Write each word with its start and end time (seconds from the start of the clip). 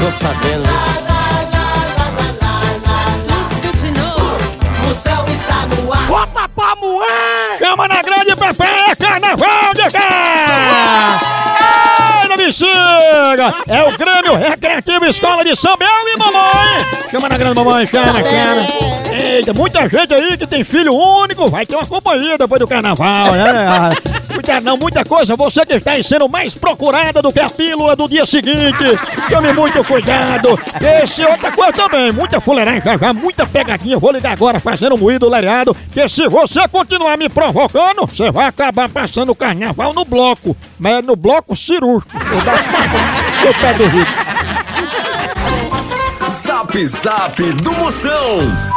Tô 0.00 0.10
sabendo. 0.10 0.64
Tudo 3.28 3.76
de 3.76 3.90
novo. 3.90 4.90
O 4.90 4.94
céu 4.94 5.24
está 5.28 5.66
no 5.66 5.92
ar. 5.92 6.06
Bota 6.06 6.48
pra 6.48 6.74
moer! 6.76 7.58
Chama 7.58 7.86
na 7.86 8.02
grande 8.02 8.34
Pepe, 8.34 8.96
carnaval 8.98 9.74
de 9.74 9.90
cá! 9.90 11.20
Ei, 12.22 12.28
na 12.28 12.36
bexiga! 12.36 13.54
É 13.68 13.82
o 13.84 13.96
Grêmio 13.98 14.36
Recreativo 14.36 15.04
Escola 15.04 15.44
de 15.44 15.54
São 15.54 15.76
Bel 15.76 15.88
e 15.88 16.16
mamãe! 16.16 16.86
Chama 17.10 17.28
na 17.28 17.36
grande 17.36 17.54
mamãe, 17.56 17.86
chama, 17.86 18.06
chama! 18.06 18.90
Eita, 19.12 19.52
muita 19.52 19.88
gente 19.88 20.14
aí 20.14 20.36
que 20.38 20.46
tem 20.46 20.64
filho 20.64 20.94
único 20.94 21.48
vai 21.48 21.66
ter 21.66 21.76
uma 21.76 21.86
companhia 21.86 22.38
depois 22.38 22.58
do 22.58 22.66
carnaval, 22.66 23.32
né? 23.32 23.90
Muita, 24.32 24.60
não, 24.60 24.76
muita 24.76 25.04
coisa, 25.04 25.36
você 25.36 25.64
que 25.66 25.74
está 25.74 26.00
sendo 26.02 26.28
mais 26.28 26.54
procurada 26.54 27.20
do 27.20 27.32
que 27.32 27.40
a 27.40 27.50
pílula 27.50 27.96
do 27.96 28.08
dia 28.08 28.24
seguinte. 28.24 28.84
Tome 29.28 29.52
muito 29.52 29.82
cuidado. 29.84 30.58
Esse 31.02 31.24
outra 31.24 31.52
coisa 31.52 31.72
também, 31.72 32.12
muita 32.12 32.40
fuleiragem, 32.40 32.82
já, 32.98 33.12
muita 33.12 33.46
pegadinha. 33.46 33.98
Vou 33.98 34.12
ligar 34.12 34.32
agora 34.32 34.60
fazendo 34.60 34.96
moído 34.96 35.28
lereado, 35.28 35.76
que 35.92 36.08
se 36.08 36.28
você 36.28 36.66
continuar 36.68 37.16
me 37.18 37.28
provocando, 37.28 38.06
você 38.06 38.30
vai 38.30 38.46
acabar 38.46 38.88
passando 38.88 39.30
o 39.30 39.34
carnaval 39.34 39.92
no 39.92 40.04
bloco. 40.04 40.56
Mas 40.78 40.98
é 40.98 41.02
no 41.02 41.16
bloco 41.16 41.56
cirúrgico. 41.56 42.10
Pé 43.60 43.74
do. 43.74 43.90
Zap 46.30 46.86
Zap 46.86 47.42
do 47.54 47.72
Moção. 47.72 48.69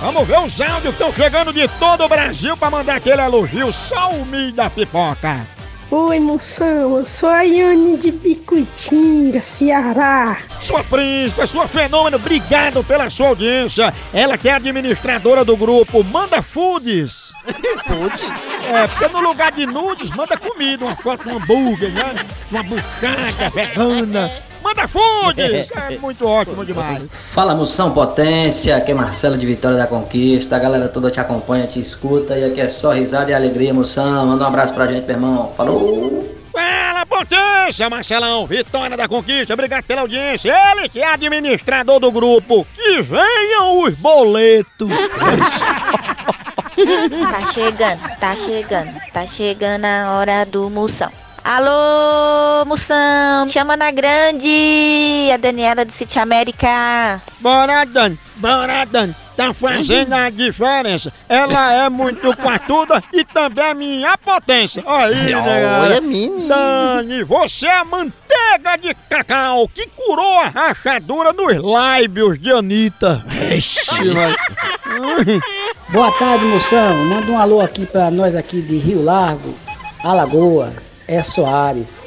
Vamos 0.00 0.26
ver 0.26 0.38
os 0.38 0.60
áudios 0.60 0.82
que 0.82 0.88
estão 1.02 1.12
chegando 1.12 1.52
de 1.52 1.66
todo 1.78 2.04
o 2.04 2.08
Brasil 2.08 2.56
pra 2.56 2.70
mandar 2.70 2.96
aquele 2.96 3.20
elogio 3.22 3.72
salme 3.72 4.52
da 4.52 4.68
pipoca. 4.68 5.46
Oi, 5.90 6.18
moção, 6.18 6.98
eu 6.98 7.06
sou 7.06 7.28
a 7.28 7.42
Yane 7.42 7.96
de 7.96 8.10
Bicuitinga, 8.10 9.40
Ceará. 9.40 10.36
Sua 10.60 10.82
príncipe, 10.82 11.46
sua 11.46 11.68
fenômeno, 11.68 12.16
obrigado 12.16 12.82
pela 12.82 13.08
sua 13.08 13.28
audiência. 13.28 13.94
Ela 14.12 14.36
que 14.36 14.48
é 14.48 14.52
administradora 14.54 15.44
do 15.44 15.56
grupo 15.56 16.02
Manda 16.02 16.42
Foods. 16.42 17.32
Pudes. 17.86 18.30
É, 18.68 18.86
porque 18.88 19.08
no 19.08 19.20
lugar 19.20 19.52
de 19.52 19.64
nudes, 19.64 20.10
manda 20.10 20.36
comida, 20.36 20.84
uma 20.84 20.96
foto 20.96 21.24
de 21.24 21.30
um 21.30 21.36
hambúrguer, 21.36 21.92
né? 21.92 22.14
Uma 22.50 22.64
buchaca 22.64 23.48
vegana. 23.54 24.30
Manda 24.66 24.88
Foods! 24.88 25.68
É 25.88 25.98
muito 25.98 26.26
ótimo 26.26 26.64
demais. 26.64 27.04
Fala 27.12 27.54
Moção 27.54 27.92
Potência, 27.92 28.76
aqui 28.76 28.90
é 28.90 28.94
Marcelo 28.94 29.38
de 29.38 29.46
Vitória 29.46 29.76
da 29.76 29.86
Conquista, 29.86 30.56
a 30.56 30.58
galera 30.58 30.88
toda 30.88 31.08
te 31.08 31.20
acompanha, 31.20 31.68
te 31.68 31.78
escuta 31.78 32.36
e 32.36 32.44
aqui 32.44 32.60
é 32.60 32.68
só 32.68 32.92
risada 32.92 33.30
e 33.30 33.34
alegria, 33.34 33.72
Moção. 33.72 34.26
Manda 34.26 34.42
um 34.42 34.46
abraço 34.48 34.74
pra 34.74 34.88
gente, 34.88 35.06
meu 35.06 35.14
irmão. 35.14 35.52
Falou! 35.56 36.36
Fala, 36.50 37.06
potência, 37.06 37.88
Marcelão, 37.88 38.46
Vitória 38.46 38.96
da 38.96 39.06
Conquista, 39.06 39.54
obrigado 39.54 39.84
pela 39.84 40.00
audiência. 40.00 40.52
Ele 40.72 40.88
que 40.88 41.00
é 41.00 41.12
administrador 41.12 42.00
do 42.00 42.10
grupo. 42.10 42.66
Que 42.74 43.00
venham 43.02 43.82
os 43.82 43.94
boletos. 43.94 44.88
Tá 47.32 47.42
chegando, 47.46 48.18
tá 48.20 48.36
chegando, 48.36 49.00
tá 49.10 49.26
chegando 49.26 49.86
a 49.86 50.12
hora 50.12 50.44
do 50.44 50.68
moção. 50.68 51.10
Alô, 51.48 52.64
moção, 52.64 53.46
chama 53.48 53.76
na 53.76 53.92
grande, 53.92 55.30
a 55.32 55.36
Daniela 55.36 55.84
do 55.84 55.92
City 55.92 56.18
América. 56.18 57.22
Bora, 57.38 57.84
Dan, 57.84 58.16
bora, 58.34 58.84
Dan. 58.84 59.10
Tá 59.36 59.54
fazendo 59.54 60.12
a 60.12 60.28
diferença. 60.28 61.12
Ela 61.28 61.72
é 61.84 61.88
muito 61.88 62.36
patuda 62.38 63.00
e 63.12 63.24
também 63.24 63.64
é 63.64 63.74
minha 63.74 64.18
potência. 64.18 64.82
Aí, 64.84 65.32
né, 65.36 65.78
Olha, 65.82 66.00
menino. 66.00 66.48
Dani, 66.48 67.22
você 67.22 67.66
é 67.68 67.76
a 67.78 67.84
manteiga 67.84 68.76
de 68.82 68.92
cacau 69.08 69.68
que 69.72 69.86
curou 69.86 70.40
a 70.40 70.48
rachadura 70.48 71.32
nos 71.32 71.62
lábios 71.62 72.40
de 72.40 72.50
Anitta. 72.50 73.24
Ixi, 73.56 74.10
mas- 74.12 74.36
Boa 75.90 76.10
tarde, 76.18 76.44
moção. 76.46 77.04
Manda 77.04 77.30
um 77.30 77.38
alô 77.38 77.60
aqui 77.60 77.86
pra 77.86 78.10
nós 78.10 78.34
aqui 78.34 78.60
de 78.60 78.78
Rio 78.78 79.00
Largo, 79.04 79.54
Alagoas, 80.02 80.90
é 81.08 81.22
Soares. 81.22 82.02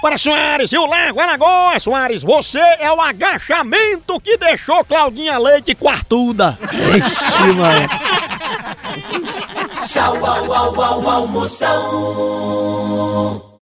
Para 0.00 0.16
Soares, 0.18 0.72
Rio 0.72 0.86
Largo, 0.86 1.20
Alagoas, 1.20 1.82
Soares, 1.84 2.22
você 2.22 2.58
é 2.80 2.90
o 2.90 3.00
agachamento 3.00 4.18
que 4.20 4.36
deixou 4.36 4.84
Claudinha 4.84 5.38
Leite 5.38 5.76
quartuda. 5.76 6.58
Ixi, 6.72 7.52
mano. 7.52 7.88
Tchau, 9.86 10.16
au, 10.26 10.52
au, 10.52 10.80
au, 10.80 11.08
au, 11.08 11.28
moção. 11.28 12.32